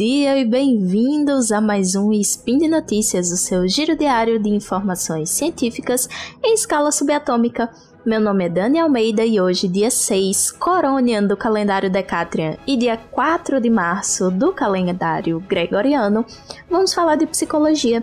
dia 0.00 0.38
e 0.38 0.46
bem-vindos 0.46 1.52
a 1.52 1.60
mais 1.60 1.94
um 1.94 2.10
Spin 2.10 2.56
de 2.56 2.68
Notícias, 2.68 3.30
o 3.30 3.36
seu 3.36 3.68
giro 3.68 3.94
diário 3.94 4.38
de 4.38 4.48
informações 4.48 5.28
científicas 5.28 6.08
em 6.42 6.54
escala 6.54 6.90
subatômica. 6.90 7.68
Meu 8.02 8.18
nome 8.18 8.46
é 8.46 8.48
Dani 8.48 8.78
Almeida 8.78 9.26
e 9.26 9.38
hoje, 9.38 9.68
dia 9.68 9.90
6, 9.90 10.52
Coronian 10.52 11.24
do 11.24 11.36
calendário 11.36 11.90
Decatrian 11.90 12.56
e 12.66 12.78
dia 12.78 12.96
4 12.96 13.60
de 13.60 13.68
março 13.68 14.30
do 14.30 14.54
calendário 14.54 15.38
Gregoriano, 15.46 16.24
vamos 16.70 16.94
falar 16.94 17.16
de 17.16 17.26
psicologia. 17.26 18.02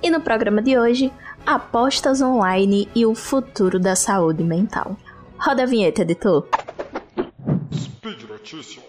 E 0.00 0.10
no 0.12 0.20
programa 0.20 0.62
de 0.62 0.78
hoje, 0.78 1.10
apostas 1.44 2.22
online 2.22 2.88
e 2.94 3.04
o 3.04 3.12
futuro 3.12 3.80
da 3.80 3.96
saúde 3.96 4.44
mental. 4.44 4.96
Roda 5.36 5.64
a 5.64 5.66
vinheta, 5.66 6.02
editor. 6.02 6.46
Speed 7.72 8.22
Notícias. 8.28 8.84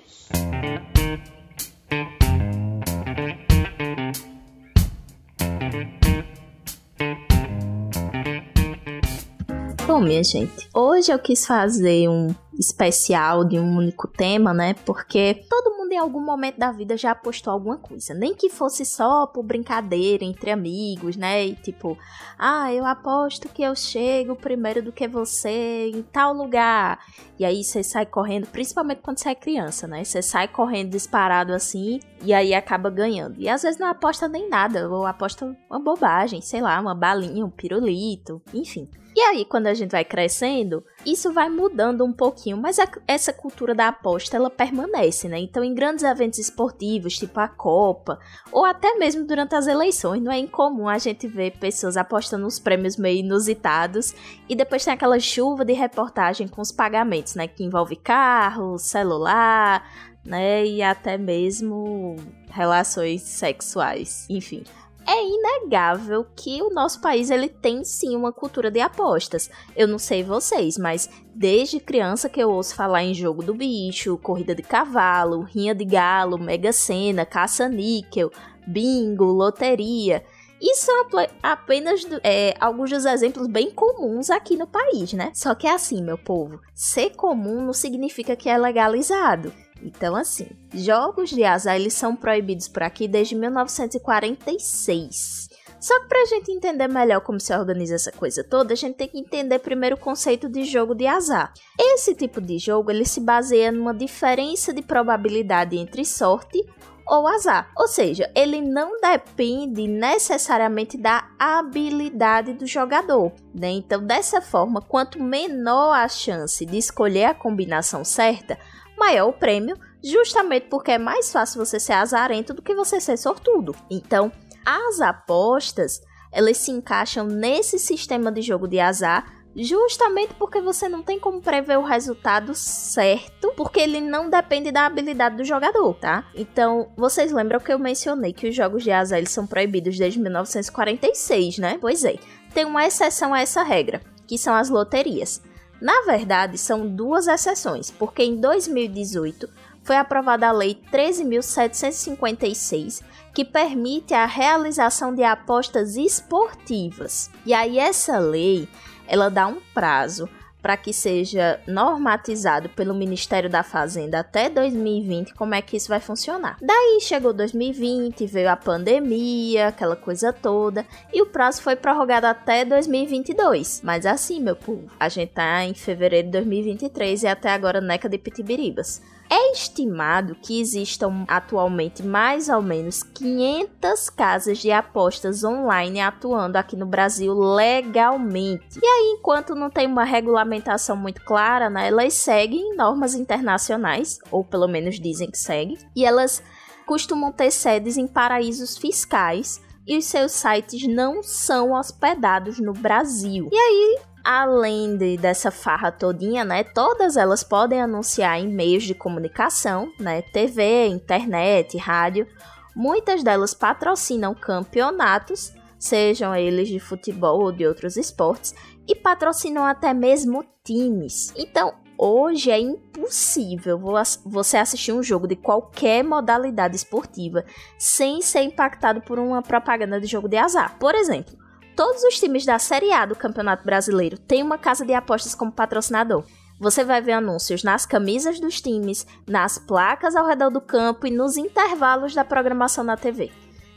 Bom, 9.95 10.01
minha 10.01 10.25
gente, 10.25 10.69
hoje 10.73 11.09
eu 11.09 11.17
quis 11.17 11.45
fazer 11.45 12.09
um 12.09 12.35
especial 12.59 13.45
de 13.45 13.57
um 13.57 13.77
único 13.77 14.09
tema, 14.09 14.53
né? 14.53 14.73
Porque 14.85 15.45
todo 15.49 15.73
mundo 15.77 15.93
em 15.93 15.97
algum 15.97 16.19
momento 16.19 16.57
da 16.57 16.69
vida 16.69 16.97
já 16.97 17.11
apostou 17.11 17.53
alguma 17.53 17.77
coisa. 17.77 18.13
Nem 18.13 18.35
que 18.35 18.49
fosse 18.49 18.83
só 18.83 19.25
por 19.25 19.41
brincadeira 19.41 20.25
entre 20.25 20.51
amigos, 20.51 21.15
né? 21.15 21.45
E 21.45 21.55
tipo, 21.55 21.97
ah, 22.37 22.73
eu 22.73 22.85
aposto 22.85 23.47
que 23.47 23.63
eu 23.63 23.73
chego 23.73 24.35
primeiro 24.35 24.83
do 24.83 24.91
que 24.91 25.07
você 25.07 25.89
em 25.95 26.01
tal 26.01 26.33
lugar. 26.33 26.99
E 27.39 27.45
aí 27.45 27.63
você 27.63 27.81
sai 27.81 28.05
correndo, 28.05 28.47
principalmente 28.47 28.99
quando 28.99 29.19
você 29.19 29.29
é 29.29 29.35
criança, 29.35 29.87
né? 29.87 30.03
Você 30.03 30.21
sai 30.21 30.49
correndo 30.49 30.89
disparado 30.89 31.53
assim 31.53 32.01
e 32.21 32.33
aí 32.33 32.53
acaba 32.53 32.89
ganhando. 32.89 33.39
E 33.39 33.47
às 33.47 33.61
vezes 33.61 33.79
não 33.79 33.87
aposta 33.87 34.27
nem 34.27 34.49
nada, 34.49 34.89
ou 34.89 35.05
aposta 35.05 35.55
uma 35.69 35.79
bobagem, 35.79 36.41
sei 36.41 36.59
lá, 36.59 36.81
uma 36.81 36.93
balinha, 36.93 37.45
um 37.45 37.49
pirulito, 37.49 38.41
enfim. 38.53 38.89
E 39.15 39.21
aí, 39.21 39.45
quando 39.45 39.67
a 39.67 39.73
gente 39.73 39.91
vai 39.91 40.03
crescendo, 40.03 40.83
isso 41.05 41.31
vai 41.31 41.47
mudando 41.47 42.03
um 42.03 42.11
pouquinho, 42.11 42.57
mas 42.57 42.77
a, 42.77 42.87
essa 43.07 43.31
cultura 43.31 43.73
da 43.73 43.87
aposta 43.87 44.35
ela 44.35 44.49
permanece, 44.49 45.29
né? 45.29 45.39
Então, 45.39 45.63
em 45.63 45.73
grandes 45.73 46.03
eventos 46.03 46.37
esportivos, 46.37 47.17
tipo 47.17 47.39
a 47.39 47.47
Copa, 47.47 48.19
ou 48.51 48.65
até 48.65 48.93
mesmo 48.95 49.25
durante 49.25 49.55
as 49.55 49.67
eleições, 49.67 50.21
não 50.21 50.33
é 50.33 50.37
incomum 50.37 50.89
a 50.89 50.97
gente 50.97 51.29
ver 51.29 51.57
pessoas 51.57 51.95
apostando 51.95 52.43
nos 52.43 52.59
prêmios 52.59 52.97
meio 52.97 53.19
inusitados 53.19 54.13
e 54.49 54.55
depois 54.55 54.83
tem 54.83 54.93
aquela 54.93 55.17
chuva 55.17 55.63
de 55.63 55.71
reportagem 55.71 56.49
com 56.49 56.61
os 56.61 56.73
pagamentos, 56.73 57.35
né? 57.35 57.47
Que 57.47 57.63
envolve 57.63 57.95
carro, 57.95 58.77
celular, 58.77 59.89
né? 60.25 60.65
E 60.65 60.81
até 60.83 61.17
mesmo 61.17 62.17
relações 62.51 63.21
sexuais, 63.21 64.25
enfim 64.29 64.65
é 65.07 65.23
inegável 65.23 66.25
que 66.35 66.61
o 66.61 66.69
nosso 66.69 66.99
país 66.99 67.29
ele 67.29 67.47
tem 67.47 67.83
sim 67.83 68.15
uma 68.15 68.31
cultura 68.31 68.71
de 68.71 68.79
apostas. 68.79 69.49
Eu 69.75 69.87
não 69.87 69.99
sei 69.99 70.23
vocês, 70.23 70.77
mas 70.77 71.09
desde 71.33 71.79
criança 71.79 72.27
que 72.27 72.39
eu 72.39 72.49
ouço 72.49 72.75
falar 72.75 73.03
em 73.03 73.13
jogo 73.13 73.43
do 73.43 73.53
bicho, 73.53 74.17
corrida 74.17 74.55
de 74.55 74.63
cavalo, 74.63 75.41
rinha 75.41 75.75
de 75.75 75.85
galo, 75.85 76.37
mega 76.37 76.73
sena, 76.73 77.25
caça-níquel, 77.25 78.31
bingo, 78.65 79.25
loteria. 79.25 80.23
Isso 80.61 80.85
são 80.85 81.05
apenas 81.43 82.07
é, 82.23 82.55
alguns 82.59 82.89
dos 82.89 83.05
exemplos 83.05 83.47
bem 83.47 83.69
comuns 83.69 84.29
aqui 84.29 84.55
no 84.57 84.65
país, 84.65 85.13
né? 85.13 85.31
Só 85.33 85.53
que 85.53 85.67
é 85.67 85.73
assim, 85.73 86.01
meu 86.01 86.17
povo, 86.17 86.59
ser 86.73 87.11
comum 87.11 87.61
não 87.63 87.73
significa 87.73 88.35
que 88.35 88.49
é 88.49 88.57
legalizado. 88.57 89.53
Então, 89.81 90.15
assim, 90.15 90.47
jogos 90.73 91.29
de 91.29 91.43
azar 91.43 91.75
eles 91.75 91.93
são 91.93 92.15
proibidos 92.15 92.67
por 92.67 92.81
aqui 92.83 93.07
desde 93.07 93.35
1946. 93.35 95.49
Só 95.79 95.99
que 95.99 96.07
pra 96.07 96.25
gente 96.25 96.51
entender 96.51 96.87
melhor 96.87 97.21
como 97.21 97.39
se 97.39 97.55
organiza 97.55 97.93
essa 97.93 98.11
coisa 98.11 98.43
toda, 98.43 98.73
a 98.73 98.75
gente 98.75 98.95
tem 98.95 99.07
que 99.07 99.19
entender 99.19 99.59
primeiro 99.59 99.95
o 99.95 99.99
conceito 99.99 100.49
de 100.49 100.63
jogo 100.63 100.95
de 100.95 101.05
azar. 101.05 101.53
Esse 101.79 102.15
tipo 102.15 102.41
de 102.41 102.57
jogo 102.57 102.89
ele 102.89 103.05
se 103.05 103.19
baseia 103.19 103.71
numa 103.71 103.93
diferença 103.93 104.73
de 104.73 104.81
probabilidade 104.81 105.77
entre 105.77 106.03
sorte 106.03 106.65
ou 107.07 107.27
azar. 107.27 107.71
Ou 107.77 107.87
seja, 107.87 108.31
ele 108.35 108.61
não 108.61 108.99
depende 108.99 109.87
necessariamente 109.87 110.97
da 110.97 111.29
habilidade 111.37 112.53
do 112.53 112.65
jogador. 112.65 113.31
Né? 113.53 113.69
Então, 113.69 114.03
dessa 114.03 114.41
forma, 114.41 114.81
quanto 114.81 115.21
menor 115.21 115.93
a 115.93 116.07
chance 116.07 116.65
de 116.65 116.77
escolher 116.77 117.25
a 117.25 117.35
combinação 117.35 118.03
certa, 118.03 118.57
maior 118.97 119.29
o 119.29 119.33
prêmio, 119.33 119.77
justamente 120.03 120.67
porque 120.67 120.91
é 120.91 120.97
mais 120.97 121.31
fácil 121.31 121.63
você 121.63 121.79
ser 121.79 121.93
azarento 121.93 122.53
do 122.53 122.61
que 122.61 122.75
você 122.75 122.99
ser 122.99 123.17
sortudo. 123.17 123.75
Então, 123.89 124.31
as 124.65 125.01
apostas, 125.01 126.01
elas 126.31 126.57
se 126.57 126.71
encaixam 126.71 127.25
nesse 127.27 127.79
sistema 127.79 128.31
de 128.31 128.41
jogo 128.41 128.67
de 128.67 128.79
azar 128.79 129.35
justamente 129.55 130.33
porque 130.33 130.59
você 130.59 130.89
não 130.89 131.01
tem 131.01 131.17
como 131.17 131.41
prever 131.41 131.77
o 131.77 131.83
resultado 131.83 132.53
certo, 132.53 133.53
porque 133.55 133.79
ele 133.79 134.01
não 134.01 134.29
depende 134.29 134.71
da 134.71 134.85
habilidade 134.85 135.37
do 135.37 135.45
jogador, 135.45 135.93
tá? 135.93 136.25
Então, 136.35 136.91
vocês 136.97 137.31
lembram 137.31 137.59
que 137.59 137.71
eu 137.71 137.79
mencionei 137.79 138.33
que 138.33 138.49
os 138.49 138.55
jogos 138.55 138.83
de 138.83 138.91
azar 138.91 139.17
eles 139.17 139.31
são 139.31 139.47
proibidos 139.47 139.97
desde 139.97 140.19
1946, 140.19 141.59
né? 141.59 141.77
Pois 141.79 142.03
é, 142.03 142.15
tem 142.53 142.65
uma 142.65 142.85
exceção 142.85 143.33
a 143.33 143.39
essa 143.39 143.63
regra, 143.63 144.01
que 144.27 144.37
são 144.37 144.53
as 144.53 144.69
loterias. 144.69 145.41
Na 145.81 146.03
verdade, 146.03 146.57
são 146.57 146.87
duas 146.87 147.27
exceções, 147.27 147.91
porque 147.91 148.23
em 148.23 148.39
2018 148.39 149.49
foi 149.83 149.97
aprovada 149.97 150.47
a 150.47 150.51
Lei 150.51 150.81
13.756, 150.91 153.03
que 153.33 153.45
permite 153.45 154.13
a 154.13 154.25
realização 154.25 155.13
de 155.13 155.23
apostas 155.23 155.95
esportivas. 155.95 157.29
E 157.45 157.53
aí 157.53 157.77
essa 157.77 158.17
lei, 158.17 158.67
ela 159.07 159.29
dá 159.29 159.47
um 159.47 159.61
prazo 159.73 160.27
para 160.65 160.77
que 160.77 160.91
seja 160.91 161.59
normatizado 161.67 162.69
pelo 162.69 162.95
Ministério 162.95 163.47
da 163.47 163.61
Fazenda 163.61 164.21
até 164.21 164.49
2020 164.49 165.35
como 165.35 165.53
é 165.53 165.61
que 165.61 165.77
isso 165.77 165.89
vai 165.89 165.99
funcionar. 165.99 166.57
Daí 166.59 166.97
chegou 167.01 167.31
2020, 167.31 168.25
veio 168.25 168.49
a 168.49 168.55
pandemia, 168.55 169.67
aquela 169.67 169.95
coisa 169.95 170.33
toda, 170.33 170.83
e 171.13 171.21
o 171.21 171.27
prazo 171.27 171.61
foi 171.61 171.75
prorrogado 171.75 172.25
até 172.25 172.65
2022. 172.65 173.81
Mas 173.83 174.07
assim, 174.07 174.39
meu 174.39 174.55
povo, 174.55 174.89
a 174.99 175.07
gente 175.07 175.33
tá 175.33 175.63
em 175.63 175.75
fevereiro 175.75 176.29
de 176.29 176.31
2023 176.31 177.21
e 177.21 177.27
até 177.27 177.51
agora 177.51 177.79
neca 177.79 178.09
de 178.09 178.17
pitibiribas. 178.17 179.03
É 179.29 179.51
estimado 179.51 180.35
que 180.35 180.59
existam 180.59 181.25
atualmente 181.27 182.03
mais 182.03 182.49
ou 182.49 182.61
menos 182.61 183.01
500 183.03 184.09
casas 184.09 184.57
de 184.59 184.71
apostas 184.71 185.43
online 185.43 185.99
atuando 185.99 186.57
aqui 186.57 186.75
no 186.75 186.85
Brasil 186.85 187.33
legalmente. 187.33 188.79
E 188.81 188.85
aí, 188.85 189.15
enquanto 189.17 189.55
não 189.55 189.69
tem 189.69 189.87
uma 189.87 190.03
regulamentação 190.03 190.95
muito 190.95 191.23
clara, 191.23 191.69
né, 191.69 191.87
elas 191.87 192.13
seguem 192.13 192.75
normas 192.75 193.15
internacionais, 193.15 194.19
ou 194.31 194.43
pelo 194.43 194.67
menos 194.67 194.99
dizem 194.99 195.29
que 195.29 195.37
seguem, 195.37 195.77
e 195.95 196.05
elas 196.05 196.43
costumam 196.85 197.31
ter 197.31 197.51
sedes 197.51 197.97
em 197.97 198.07
paraísos 198.07 198.77
fiscais 198.77 199.59
e 199.87 199.97
os 199.97 200.05
seus 200.05 200.31
sites 200.31 200.87
não 200.87 201.21
são 201.21 201.71
hospedados 201.71 202.59
no 202.59 202.73
Brasil. 202.73 203.49
E 203.51 203.55
aí, 203.55 203.99
além 204.25 204.97
de, 204.97 205.17
dessa 205.17 205.51
farra 205.51 205.91
todinha, 205.91 206.43
né, 206.43 206.63
todas 206.63 207.15
elas 207.15 207.43
podem 207.43 207.79
anunciar 207.79 208.39
em 208.39 208.47
meios 208.47 208.83
de 208.83 208.95
comunicação, 208.95 209.91
né, 209.99 210.23
TV, 210.23 210.87
internet, 210.87 211.77
rádio. 211.77 212.27
Muitas 212.75 213.23
delas 213.23 213.53
patrocinam 213.53 214.33
campeonatos, 214.33 215.53
sejam 215.77 216.35
eles 216.35 216.67
de 216.67 216.79
futebol 216.79 217.43
ou 217.43 217.51
de 217.51 217.67
outros 217.67 217.95
esportes, 217.95 218.55
e 218.87 218.95
patrocinam 218.95 219.63
até 219.63 219.93
mesmo 219.93 220.43
times. 220.63 221.31
Então, 221.37 221.75
hoje 221.95 222.49
é 222.49 222.59
impossível 222.59 223.79
você 224.25 224.57
assistir 224.57 224.91
um 224.91 225.03
jogo 225.03 225.27
de 225.27 225.35
qualquer 225.35 226.03
modalidade 226.03 226.75
esportiva 226.75 227.45
sem 227.77 228.21
ser 228.21 228.41
impactado 228.41 229.01
por 229.01 229.19
uma 229.19 229.43
propaganda 229.43 230.01
de 230.01 230.07
jogo 230.07 230.27
de 230.27 230.37
azar. 230.37 230.77
Por 230.79 230.95
exemplo, 230.95 231.44
Todos 231.75 232.03
os 232.03 232.17
times 232.17 232.45
da 232.45 232.57
Série 232.57 232.93
A 232.93 233.05
do 233.05 233.17
Campeonato 233.17 233.65
Brasileiro 233.65 234.17
têm 234.17 234.41
uma 234.41 234.57
casa 234.57 234.85
de 234.85 234.93
apostas 234.93 235.35
como 235.35 235.51
patrocinador. 235.51 236.23
Você 236.57 236.85
vai 236.85 237.01
ver 237.01 237.11
anúncios 237.11 237.63
nas 237.63 237.85
camisas 237.85 238.39
dos 238.39 238.61
times, 238.61 239.05
nas 239.27 239.57
placas 239.57 240.15
ao 240.15 240.25
redor 240.25 240.49
do 240.49 240.61
campo 240.61 241.05
e 241.05 241.11
nos 241.11 241.35
intervalos 241.35 242.15
da 242.15 242.23
programação 242.23 242.81
na 242.81 242.95
TV. 242.95 243.29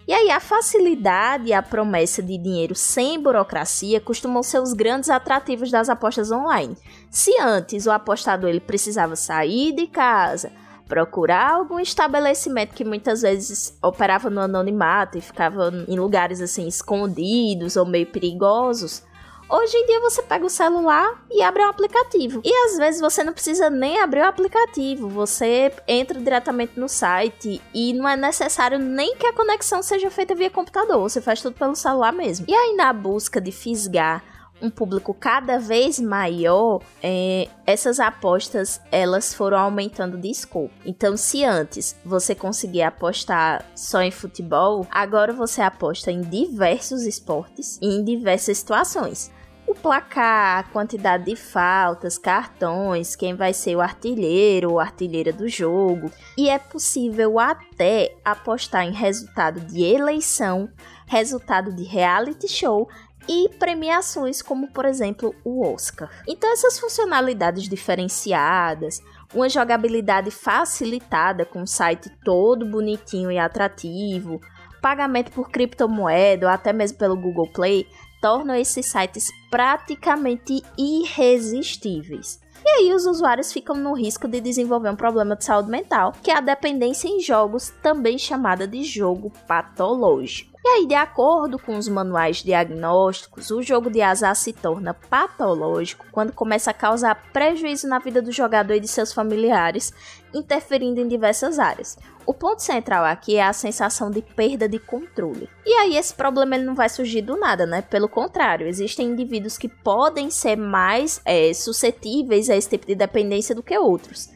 E 0.07 0.13
aí, 0.13 0.31
a 0.31 0.39
facilidade 0.39 1.49
e 1.49 1.53
a 1.53 1.61
promessa 1.61 2.23
de 2.23 2.39
dinheiro 2.39 2.75
sem 2.75 3.21
burocracia 3.21 4.01
costumam 4.01 4.45
ser 4.45 4.61
os 4.61 4.73
grandes 4.73 5.11
atrativos 5.11 5.71
das 5.71 5.89
apostas 5.89 6.31
online. 6.31 6.79
Se 7.11 7.37
antes 7.41 7.85
o 7.85 7.91
apostador 7.91 8.49
ele 8.49 8.61
precisava 8.61 9.17
sair 9.17 9.73
de 9.73 9.89
casa, 9.89 10.53
procurar 10.89 11.53
algum 11.53 11.79
estabelecimento 11.79 12.75
que 12.75 12.85
muitas 12.85 13.23
vezes 13.23 13.79
operava 13.83 14.31
no 14.31 14.41
anonimato 14.41 15.19
e 15.19 15.21
ficava 15.21 15.71
em 15.87 15.99
lugares 15.99 16.41
assim 16.41 16.67
escondidos 16.67 17.77
ou 17.77 17.85
meio 17.85 18.07
perigosos. 18.07 19.07
Hoje 19.51 19.75
em 19.79 19.87
dia 19.87 20.01
você 20.01 20.23
pega 20.23 20.45
o 20.45 20.51
celular 20.51 21.25
e 21.31 21.43
abre 21.43 21.63
um 21.63 21.69
aplicativo. 21.69 22.43
E 22.45 22.53
às 22.67 22.77
vezes 22.77 23.01
você 23.01 23.25
não 23.25 23.33
precisa 23.33 23.71
nem 23.71 23.99
abrir 23.99 24.21
o 24.21 24.27
aplicativo, 24.27 25.09
você 25.09 25.73
entra 25.87 26.21
diretamente 26.21 26.79
no 26.79 26.87
site 26.87 27.63
e 27.73 27.95
não 27.95 28.07
é 28.07 28.15
necessário 28.15 28.79
nem 28.79 29.17
que 29.17 29.27
a 29.27 29.33
conexão 29.33 29.83
seja 29.83 30.11
feita 30.11 30.35
via 30.35 30.51
computador, 30.51 31.01
você 31.01 31.21
faz 31.23 31.41
tudo 31.41 31.57
pelo 31.57 31.75
celular 31.75 32.13
mesmo. 32.13 32.45
E 32.47 32.55
aí 32.55 32.77
na 32.77 32.93
busca 32.93 33.41
de 33.41 33.51
fisgar 33.51 34.23
um 34.61 34.71
público 34.71 35.15
cada 35.15 35.59
vez 35.59 35.99
maior, 35.99 36.81
é, 37.03 37.49
essas 37.67 38.01
apostas 38.01 38.81
elas 38.91 39.33
foram 39.33 39.59
aumentando 39.59 40.17
de 40.17 40.31
escopo. 40.31 40.71
Então, 40.85 41.17
se 41.17 41.45
antes 41.45 41.97
você 42.05 42.35
conseguia 42.35 42.89
apostar 42.89 43.65
só 43.75 44.03
em 44.03 44.11
futebol, 44.11 44.87
agora 44.91 45.33
você 45.33 45.63
aposta 45.63 46.11
em 46.11 46.21
diversos 46.23 47.03
esportes 47.03 47.79
e 47.81 47.87
em 47.87 48.05
diversas 48.05 48.59
situações. 48.59 49.31
O 49.69 49.75
placar, 49.75 50.61
a 50.61 50.63
quantidade 50.63 51.27
de 51.27 51.37
faltas, 51.37 52.17
cartões, 52.17 53.15
quem 53.15 53.35
vai 53.35 53.53
ser 53.53 53.77
o 53.77 53.83
artilheiro 53.83 54.73
ou 54.73 54.81
artilheira 54.81 55.31
do 55.31 55.47
jogo. 55.47 56.11
E 56.39 56.49
é 56.49 56.59
possível 56.59 57.39
até 57.39 58.17
apostar 58.25 58.87
em 58.87 58.93
resultado 58.93 59.61
de 59.61 59.85
eleição, 59.85 60.71
resultado 61.07 61.71
de 61.71 61.83
reality 61.83 62.49
show 62.49 62.89
e 63.29 63.49
premiações 63.59 64.41
como, 64.41 64.73
por 64.73 64.85
exemplo, 64.85 65.35
o 65.45 65.67
Oscar. 65.67 66.11
Então, 66.27 66.51
essas 66.53 66.79
funcionalidades 66.79 67.69
diferenciadas, 67.69 69.03
uma 69.35 69.49
jogabilidade 69.49 70.31
facilitada 70.31 71.45
com 71.45 71.63
um 71.63 71.67
site 71.67 72.11
todo 72.25 72.65
bonitinho 72.65 73.31
e 73.31 73.39
atrativo, 73.39 74.41
pagamento 74.81 75.31
por 75.33 75.51
criptomoeda 75.51 76.47
ou 76.47 76.53
até 76.53 76.73
mesmo 76.73 76.99
pelo 76.99 77.17
Google 77.17 77.51
Play, 77.53 77.87
tornam 78.21 78.55
esses 78.55 78.87
sites 78.87 79.27
praticamente 79.51 80.63
irresistíveis. 80.77 82.41
E 82.65 82.69
aí 82.69 82.93
os 82.93 83.07
usuários 83.07 83.53
ficam 83.53 83.77
no 83.77 83.95
risco 83.95 84.27
de 84.27 84.41
desenvolver 84.41 84.91
um 84.91 84.97
problema 84.97 85.37
de 85.37 85.45
saúde 85.45 85.71
mental, 85.71 86.13
que 86.23 86.31
é 86.31 86.37
a 86.37 86.41
dependência 86.41 87.09
em 87.09 87.21
jogos, 87.21 87.73
também 87.83 88.19
chamada 88.19 88.67
de 88.67 88.83
jogo 88.83 89.33
patológico. 89.47 90.58
E 90.69 90.71
aí, 90.71 90.87
de 90.87 90.95
acordo 90.95 91.59
com 91.59 91.79
os 91.79 91.89
manuais 91.89 92.43
diagnósticos, 92.43 93.51
o 93.51 93.63
jogo 93.63 93.89
de 93.89 94.03
azar 94.03 94.37
se 94.37 94.53
torna 94.53 94.93
patológico 94.93 96.05
quando 96.13 96.31
começa 96.31 96.71
a 96.71 96.75
causar 96.75 97.15
prejuízo 97.33 97.89
na 97.89 97.99
vida 97.99 98.21
do 98.21 98.31
jogador 98.31 98.75
e 98.75 98.81
de 98.81 98.87
seus 98.87 99.11
familiares, 99.11 99.95
interferindo 100.33 101.01
em 101.01 101.09
diversas 101.09 101.59
áreas. 101.59 101.97
O 102.27 102.35
ponto 102.35 102.63
central 102.63 103.03
aqui 103.07 103.37
é 103.37 103.45
a 103.45 103.53
sensação 103.55 104.11
de 104.11 104.21
perda 104.21 104.69
de 104.69 104.79
controle. 104.79 105.49
E 105.65 105.73
aí 105.73 105.97
esse 105.97 106.13
problema 106.13 106.55
ele 106.55 106.67
não 106.67 106.75
vai 106.75 106.91
surgir 106.91 107.23
do 107.23 107.39
nada, 107.39 107.65
né? 107.65 107.81
Pelo 107.81 108.07
contrário, 108.07 108.69
existem 108.69 109.09
indivíduos 109.09 109.57
que 109.57 109.71
podem 109.71 110.29
ser 110.29 110.57
mais 110.57 111.19
é, 111.25 111.51
suscetíveis 111.55 112.51
a 112.51 112.57
esse 112.57 112.69
tipo 112.69 112.87
de 112.87 112.95
dependência 112.95 113.55
do 113.55 113.63
que 113.63 113.77
outros. 113.79 114.29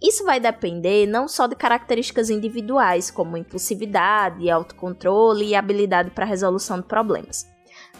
Isso 0.00 0.24
vai 0.24 0.38
depender 0.38 1.06
não 1.06 1.26
só 1.26 1.46
de 1.46 1.56
características 1.56 2.28
individuais, 2.28 3.10
como 3.10 3.36
impulsividade, 3.36 4.50
autocontrole 4.50 5.46
e 5.46 5.54
habilidade 5.54 6.10
para 6.10 6.26
resolução 6.26 6.80
de 6.80 6.86
problemas, 6.86 7.46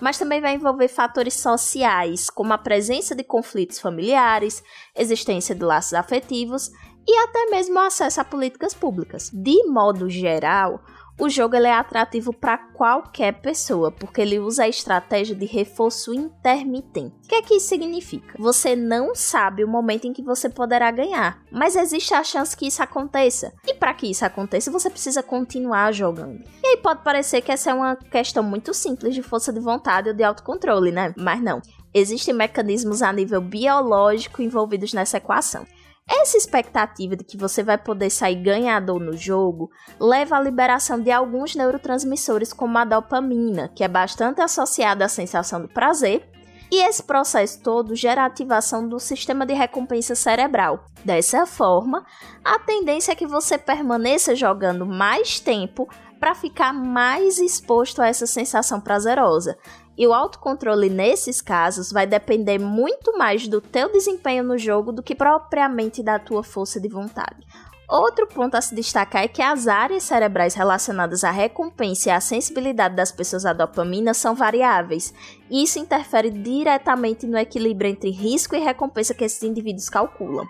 mas 0.00 0.18
também 0.18 0.40
vai 0.40 0.54
envolver 0.54 0.88
fatores 0.88 1.34
sociais, 1.34 2.28
como 2.28 2.52
a 2.52 2.58
presença 2.58 3.14
de 3.14 3.24
conflitos 3.24 3.80
familiares, 3.80 4.62
existência 4.94 5.54
de 5.54 5.64
laços 5.64 5.94
afetivos 5.94 6.70
e 7.08 7.16
até 7.18 7.46
mesmo 7.46 7.78
acesso 7.78 8.20
a 8.20 8.24
políticas 8.24 8.74
públicas. 8.74 9.30
De 9.32 9.64
modo 9.66 10.10
geral, 10.10 10.82
o 11.18 11.28
jogo 11.30 11.56
é 11.56 11.72
atrativo 11.72 12.32
para 12.32 12.58
qualquer 12.58 13.40
pessoa, 13.40 13.90
porque 13.90 14.20
ele 14.20 14.38
usa 14.38 14.64
a 14.64 14.68
estratégia 14.68 15.34
de 15.34 15.46
reforço 15.46 16.12
intermitente. 16.12 17.14
O 17.24 17.28
que 17.28 17.34
é 17.34 17.42
que 17.42 17.54
isso 17.54 17.68
significa? 17.68 18.34
Você 18.38 18.76
não 18.76 19.14
sabe 19.14 19.64
o 19.64 19.68
momento 19.68 20.06
em 20.06 20.12
que 20.12 20.22
você 20.22 20.48
poderá 20.48 20.90
ganhar, 20.90 21.42
mas 21.50 21.74
existe 21.74 22.12
a 22.12 22.22
chance 22.22 22.56
que 22.56 22.66
isso 22.66 22.82
aconteça. 22.82 23.52
E 23.66 23.72
para 23.72 23.94
que 23.94 24.10
isso 24.10 24.24
aconteça, 24.24 24.70
você 24.70 24.90
precisa 24.90 25.22
continuar 25.22 25.92
jogando. 25.92 26.42
E 26.62 26.66
aí 26.66 26.76
pode 26.76 27.02
parecer 27.02 27.40
que 27.40 27.50
essa 27.50 27.70
é 27.70 27.74
uma 27.74 27.96
questão 27.96 28.42
muito 28.42 28.74
simples 28.74 29.14
de 29.14 29.22
força 29.22 29.52
de 29.52 29.60
vontade 29.60 30.10
ou 30.10 30.14
de 30.14 30.22
autocontrole, 30.22 30.92
né? 30.92 31.14
Mas 31.16 31.42
não. 31.42 31.62
Existem 31.94 32.34
mecanismos 32.34 33.00
a 33.00 33.10
nível 33.10 33.40
biológico 33.40 34.42
envolvidos 34.42 34.92
nessa 34.92 35.16
equação. 35.16 35.66
Essa 36.08 36.36
expectativa 36.36 37.16
de 37.16 37.24
que 37.24 37.36
você 37.36 37.64
vai 37.64 37.76
poder 37.76 38.10
sair 38.10 38.36
ganhador 38.36 39.00
no 39.00 39.16
jogo 39.16 39.70
leva 39.98 40.36
à 40.36 40.40
liberação 40.40 41.00
de 41.00 41.10
alguns 41.10 41.56
neurotransmissores 41.56 42.52
como 42.52 42.78
a 42.78 42.84
dopamina, 42.84 43.68
que 43.74 43.82
é 43.82 43.88
bastante 43.88 44.40
associada 44.40 45.04
à 45.04 45.08
sensação 45.08 45.60
do 45.60 45.68
prazer, 45.68 46.28
e 46.70 46.82
esse 46.82 47.02
processo 47.02 47.60
todo 47.60 47.94
gera 47.94 48.24
ativação 48.24 48.88
do 48.88 48.98
sistema 49.00 49.44
de 49.44 49.54
recompensa 49.54 50.14
cerebral. 50.14 50.84
Dessa 51.04 51.44
forma, 51.44 52.04
a 52.44 52.58
tendência 52.60 53.12
é 53.12 53.16
que 53.16 53.26
você 53.26 53.56
permaneça 53.58 54.34
jogando 54.34 54.86
mais 54.86 55.40
tempo 55.40 55.88
para 56.18 56.34
ficar 56.34 56.72
mais 56.72 57.38
exposto 57.38 58.00
a 58.00 58.08
essa 58.08 58.26
sensação 58.26 58.80
prazerosa. 58.80 59.56
E 59.96 60.06
o 60.06 60.12
autocontrole 60.12 60.90
nesses 60.90 61.40
casos 61.40 61.90
vai 61.90 62.06
depender 62.06 62.58
muito 62.58 63.16
mais 63.16 63.48
do 63.48 63.60
teu 63.60 63.90
desempenho 63.90 64.44
no 64.44 64.58
jogo 64.58 64.92
do 64.92 65.02
que 65.02 65.14
propriamente 65.14 66.02
da 66.02 66.18
tua 66.18 66.42
força 66.42 66.80
de 66.80 66.88
vontade. 66.88 67.46
Outro 67.88 68.26
ponto 68.26 68.56
a 68.56 68.60
se 68.60 68.74
destacar 68.74 69.22
é 69.22 69.28
que 69.28 69.40
as 69.40 69.68
áreas 69.68 70.02
cerebrais 70.02 70.54
relacionadas 70.54 71.22
à 71.22 71.30
recompensa 71.30 72.08
e 72.08 72.12
à 72.12 72.20
sensibilidade 72.20 72.96
das 72.96 73.12
pessoas 73.12 73.46
à 73.46 73.52
dopamina 73.52 74.12
são 74.12 74.34
variáveis, 74.34 75.14
e 75.48 75.62
isso 75.62 75.78
interfere 75.78 76.30
diretamente 76.30 77.28
no 77.28 77.38
equilíbrio 77.38 77.88
entre 77.88 78.10
risco 78.10 78.56
e 78.56 78.58
recompensa 78.58 79.14
que 79.14 79.24
esses 79.24 79.42
indivíduos 79.44 79.88
calculam. 79.88 80.44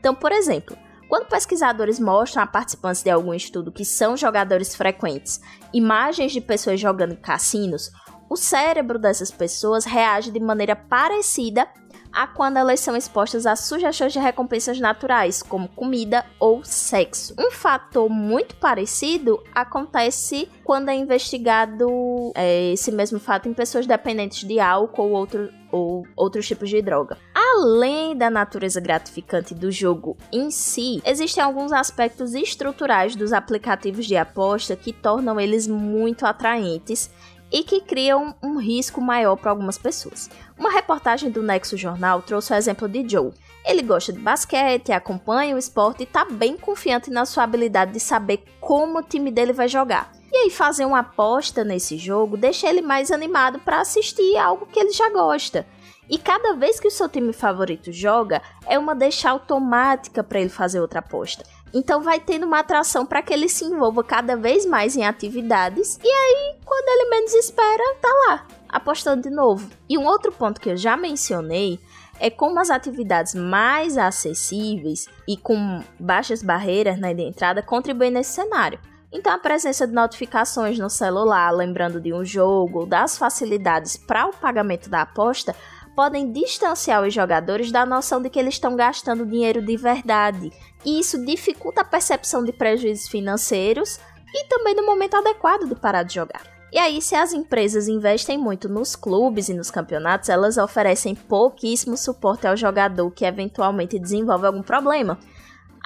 Então, 0.00 0.12
por 0.12 0.32
exemplo, 0.32 0.76
quando 1.08 1.28
pesquisadores 1.28 2.00
mostram 2.00 2.42
a 2.42 2.46
participantes 2.48 3.04
de 3.04 3.10
algum 3.10 3.32
estudo 3.32 3.70
que 3.70 3.84
são 3.84 4.16
jogadores 4.16 4.74
frequentes 4.74 5.40
imagens 5.72 6.32
de 6.32 6.40
pessoas 6.40 6.80
jogando 6.80 7.12
em 7.12 7.16
cassinos, 7.16 7.92
o 8.28 8.36
cérebro 8.36 8.98
dessas 8.98 9.30
pessoas 9.30 9.84
reage 9.84 10.30
de 10.30 10.40
maneira 10.40 10.74
parecida 10.74 11.68
a 12.16 12.26
quando 12.26 12.56
elas 12.56 12.80
são 12.80 12.96
expostas 12.96 13.44
a 13.44 13.54
sugestões 13.54 14.10
de 14.10 14.18
recompensas 14.18 14.80
naturais, 14.80 15.42
como 15.42 15.68
comida 15.68 16.24
ou 16.40 16.64
sexo. 16.64 17.34
Um 17.38 17.50
fator 17.50 18.08
muito 18.08 18.56
parecido 18.56 19.42
acontece 19.54 20.48
quando 20.64 20.88
é 20.88 20.94
investigado 20.94 21.86
é, 22.34 22.72
esse 22.72 22.90
mesmo 22.90 23.20
fato 23.20 23.50
em 23.50 23.52
pessoas 23.52 23.86
dependentes 23.86 24.48
de 24.48 24.58
álcool 24.58 25.10
ou, 25.10 25.12
outro, 25.12 25.50
ou 25.70 26.06
outros 26.16 26.48
tipos 26.48 26.70
de 26.70 26.80
droga. 26.80 27.18
Além 27.34 28.16
da 28.16 28.30
natureza 28.30 28.80
gratificante 28.80 29.54
do 29.54 29.70
jogo 29.70 30.16
em 30.32 30.50
si, 30.50 31.02
existem 31.04 31.44
alguns 31.44 31.70
aspectos 31.70 32.34
estruturais 32.34 33.14
dos 33.14 33.32
aplicativos 33.34 34.06
de 34.06 34.16
aposta 34.16 34.74
que 34.74 34.92
tornam 34.92 35.38
eles 35.38 35.66
muito 35.66 36.24
atraentes 36.24 37.10
e 37.50 37.62
que 37.62 37.80
criam 37.80 38.34
um 38.42 38.58
risco 38.58 39.00
maior 39.00 39.36
para 39.36 39.50
algumas 39.50 39.78
pessoas. 39.78 40.30
Uma 40.58 40.70
reportagem 40.70 41.30
do 41.30 41.42
Nexo 41.42 41.76
Jornal 41.76 42.22
trouxe 42.22 42.52
o 42.52 42.56
exemplo 42.56 42.88
de 42.88 43.08
Joe. 43.08 43.32
Ele 43.64 43.82
gosta 43.82 44.12
de 44.12 44.18
basquete, 44.18 44.92
acompanha 44.92 45.54
o 45.54 45.58
esporte 45.58 46.00
e 46.00 46.04
está 46.04 46.24
bem 46.24 46.56
confiante 46.56 47.10
na 47.10 47.24
sua 47.24 47.44
habilidade 47.44 47.92
de 47.92 48.00
saber 48.00 48.44
como 48.60 48.98
o 48.98 49.02
time 49.02 49.30
dele 49.30 49.52
vai 49.52 49.68
jogar. 49.68 50.12
E 50.32 50.36
aí 50.36 50.50
fazer 50.50 50.84
uma 50.84 51.00
aposta 51.00 51.64
nesse 51.64 51.96
jogo 51.96 52.36
deixa 52.36 52.68
ele 52.68 52.82
mais 52.82 53.10
animado 53.10 53.58
para 53.58 53.80
assistir 53.80 54.36
algo 54.36 54.66
que 54.66 54.78
ele 54.78 54.92
já 54.92 55.08
gosta. 55.10 55.66
E 56.08 56.18
cada 56.18 56.54
vez 56.54 56.78
que 56.78 56.86
o 56.86 56.90
seu 56.90 57.08
time 57.08 57.32
favorito 57.32 57.90
joga, 57.90 58.40
é 58.66 58.78
uma 58.78 58.94
deixa 58.94 59.28
automática 59.28 60.22
para 60.22 60.40
ele 60.40 60.48
fazer 60.48 60.80
outra 60.80 61.00
aposta. 61.00 61.44
Então 61.74 62.00
vai 62.00 62.20
tendo 62.20 62.46
uma 62.46 62.60
atração 62.60 63.04
para 63.04 63.22
que 63.22 63.32
ele 63.32 63.48
se 63.48 63.64
envolva 63.64 64.04
cada 64.04 64.36
vez 64.36 64.64
mais 64.64 64.96
em 64.96 65.04
atividades 65.04 65.98
e 66.02 66.08
aí, 66.08 66.55
quando 66.76 66.88
ele 66.88 67.08
menos 67.08 67.32
espera, 67.32 67.96
tá 68.02 68.08
lá, 68.26 68.46
apostando 68.68 69.22
de 69.22 69.30
novo. 69.30 69.70
E 69.88 69.96
um 69.96 70.04
outro 70.04 70.30
ponto 70.30 70.60
que 70.60 70.68
eu 70.68 70.76
já 70.76 70.94
mencionei 70.94 71.80
é 72.20 72.28
como 72.28 72.60
as 72.60 72.68
atividades 72.68 73.34
mais 73.34 73.96
acessíveis 73.96 75.06
e 75.26 75.38
com 75.38 75.82
baixas 75.98 76.42
barreiras 76.42 76.98
na 76.98 77.10
entrada 77.10 77.62
contribuem 77.62 78.10
nesse 78.10 78.32
cenário. 78.32 78.78
Então, 79.10 79.32
a 79.32 79.38
presença 79.38 79.86
de 79.86 79.94
notificações 79.94 80.78
no 80.78 80.90
celular, 80.90 81.50
lembrando 81.50 81.98
de 81.98 82.12
um 82.12 82.22
jogo, 82.22 82.84
das 82.84 83.16
facilidades 83.16 83.96
para 83.96 84.26
o 84.26 84.36
pagamento 84.36 84.90
da 84.90 85.00
aposta, 85.00 85.56
podem 85.94 86.30
distanciar 86.30 87.02
os 87.02 87.14
jogadores 87.14 87.72
da 87.72 87.86
noção 87.86 88.20
de 88.20 88.28
que 88.28 88.38
eles 88.38 88.54
estão 88.54 88.76
gastando 88.76 89.24
dinheiro 89.24 89.64
de 89.64 89.78
verdade. 89.78 90.52
E 90.84 91.00
isso 91.00 91.24
dificulta 91.24 91.80
a 91.80 91.84
percepção 91.84 92.44
de 92.44 92.52
prejuízos 92.52 93.08
financeiros 93.08 93.98
e 94.34 94.44
também 94.44 94.74
do 94.74 94.84
momento 94.84 95.16
adequado 95.16 95.66
de 95.66 95.74
parar 95.74 96.02
de 96.02 96.14
jogar. 96.14 96.55
E 96.72 96.78
aí, 96.78 97.00
se 97.00 97.14
as 97.14 97.32
empresas 97.32 97.86
investem 97.86 98.36
muito 98.36 98.68
nos 98.68 98.96
clubes 98.96 99.48
e 99.48 99.54
nos 99.54 99.70
campeonatos, 99.70 100.28
elas 100.28 100.56
oferecem 100.58 101.14
pouquíssimo 101.14 101.96
suporte 101.96 102.46
ao 102.46 102.56
jogador 102.56 103.10
que 103.12 103.24
eventualmente 103.24 103.98
desenvolve 103.98 104.46
algum 104.46 104.62
problema. 104.62 105.18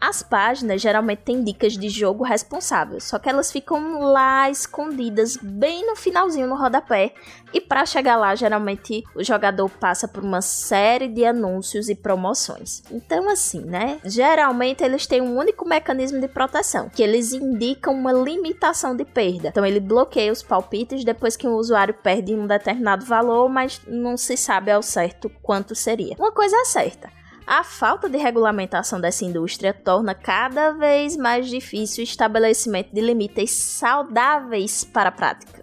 As 0.01 0.23
páginas 0.23 0.81
geralmente 0.81 1.19
têm 1.19 1.45
dicas 1.45 1.75
de 1.75 1.91
jogo 1.91 2.25
responsável, 2.25 2.99
só 3.01 3.19
que 3.19 3.29
elas 3.29 3.53
ficam 3.53 4.01
lá 4.01 4.49
escondidas 4.49 5.37
bem 5.37 5.87
no 5.87 5.95
finalzinho 5.95 6.47
no 6.47 6.57
rodapé. 6.57 7.13
E 7.53 7.61
para 7.61 7.85
chegar 7.85 8.17
lá, 8.17 8.35
geralmente 8.35 9.05
o 9.15 9.23
jogador 9.23 9.69
passa 9.69 10.09
por 10.09 10.25
uma 10.25 10.41
série 10.41 11.07
de 11.07 11.25
anúncios 11.27 11.91
e 11.91 11.95
promoções. 11.95 12.83
Então, 12.91 13.29
assim, 13.29 13.61
né? 13.61 14.01
Geralmente 14.03 14.83
eles 14.83 15.07
têm 15.07 15.21
um 15.21 15.37
único 15.37 15.69
mecanismo 15.69 16.19
de 16.19 16.29
proteção, 16.29 16.89
que 16.89 17.03
eles 17.03 17.35
indicam 17.35 17.93
uma 17.93 18.13
limitação 18.13 18.97
de 18.97 19.05
perda. 19.05 19.49
Então, 19.49 19.67
ele 19.67 19.81
bloqueia 19.81 20.33
os 20.33 20.43
palpites 20.43 21.05
depois 21.05 21.37
que 21.37 21.47
o 21.47 21.57
usuário 21.57 21.93
perde 21.93 22.35
um 22.35 22.47
determinado 22.47 23.05
valor, 23.05 23.51
mas 23.51 23.83
não 23.87 24.17
se 24.17 24.37
sabe 24.37 24.71
ao 24.71 24.83
certo 24.83 25.31
quanto 25.43 25.75
seria. 25.75 26.17
Uma 26.19 26.33
coisa 26.33 26.57
é 26.57 26.65
certa 26.65 27.20
a 27.47 27.65
falta 27.65 28.09
de 28.09 28.17
regulamentação 28.17 29.01
dessa 29.01 29.25
indústria 29.25 29.73
torna 29.73 30.15
cada 30.15 30.73
vez 30.73 31.17
mais 31.17 31.49
difícil 31.49 32.03
o 32.03 32.05
estabelecimento 32.05 32.93
de 32.93 33.01
limites 33.01 33.51
saudáveis 33.53 34.85
para 34.85 35.09
a 35.09 35.13
prática. 35.13 35.63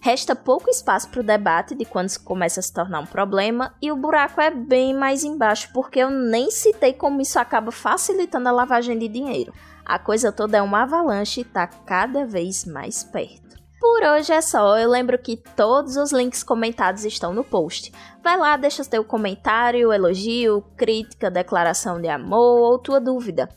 Resta 0.00 0.34
pouco 0.36 0.70
espaço 0.70 1.08
para 1.08 1.20
o 1.20 1.24
debate 1.24 1.74
de 1.74 1.84
quando 1.84 2.08
isso 2.08 2.22
começa 2.22 2.60
a 2.60 2.62
se 2.62 2.72
tornar 2.72 3.00
um 3.00 3.06
problema, 3.06 3.74
e 3.82 3.90
o 3.90 3.96
buraco 3.96 4.40
é 4.40 4.50
bem 4.50 4.94
mais 4.94 5.24
embaixo, 5.24 5.70
porque 5.72 5.98
eu 5.98 6.10
nem 6.10 6.50
citei 6.50 6.92
como 6.92 7.20
isso 7.20 7.38
acaba 7.38 7.72
facilitando 7.72 8.48
a 8.48 8.52
lavagem 8.52 8.96
de 8.98 9.08
dinheiro. 9.08 9.52
A 9.84 9.98
coisa 9.98 10.30
toda 10.30 10.58
é 10.58 10.62
uma 10.62 10.82
avalanche 10.82 11.40
e 11.40 11.42
está 11.42 11.66
cada 11.66 12.24
vez 12.24 12.64
mais 12.64 13.02
perto. 13.02 13.57
Por 13.80 14.02
hoje 14.02 14.32
é 14.32 14.40
só, 14.40 14.76
eu 14.76 14.90
lembro 14.90 15.18
que 15.18 15.36
todos 15.36 15.96
os 15.96 16.12
links 16.12 16.42
comentados 16.42 17.04
estão 17.04 17.32
no 17.32 17.44
post. 17.44 17.92
Vai 18.22 18.36
lá, 18.36 18.56
deixa 18.56 18.82
seu 18.82 19.04
comentário, 19.04 19.92
elogio, 19.92 20.62
crítica, 20.76 21.30
declaração 21.30 22.00
de 22.00 22.08
amor 22.08 22.72
ou 22.72 22.78
tua 22.78 23.00
dúvida. 23.00 23.48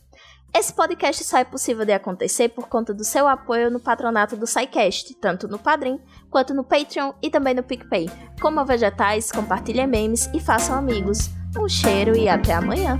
Esse 0.54 0.74
podcast 0.74 1.24
só 1.24 1.38
é 1.38 1.44
possível 1.44 1.86
de 1.86 1.94
acontecer 1.94 2.50
por 2.50 2.68
conta 2.68 2.94
do 2.94 3.06
seu 3.06 3.28
apoio 3.28 3.72
no 3.72 3.80
patronato 3.80 4.36
do 4.36 4.46
SciCast, 4.46 5.16
tanto 5.16 5.48
no 5.48 5.58
Padrim 5.58 6.00
quanto 6.30 6.54
no 6.54 6.64
Patreon 6.64 7.14
e 7.22 7.30
também 7.30 7.54
no 7.54 7.64
PicPay. 7.64 8.10
Coma 8.42 8.66
vegetais, 8.66 9.32
compartilhem 9.32 9.88
memes 9.88 10.30
e 10.34 10.40
façam 10.40 10.76
amigos. 10.76 11.30
Um 11.58 11.68
cheiro 11.68 12.16
e 12.16 12.28
até 12.28 12.54
amanhã! 12.54 13.00